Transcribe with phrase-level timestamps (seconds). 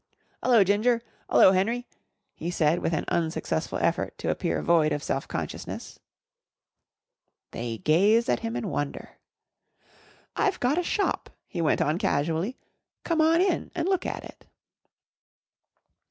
[0.43, 1.03] "'Ullo, Ginger!
[1.29, 1.85] 'Ullo, Henry!"
[2.33, 5.99] he said with an unsuccessful effort to appear void of self consciousness.
[7.51, 9.19] They gazed at him in wonder.
[10.35, 12.57] "I've gotta shop," he went on casually.
[13.03, 14.47] "Come on in an' look at it."